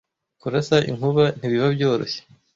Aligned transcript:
kurasa 0.41 0.77
inkuba 0.89 1.23
ntibiba 1.37 1.67
byoroshye 1.75 2.21